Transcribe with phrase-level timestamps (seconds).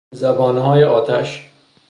[0.13, 1.49] زبانههای آتش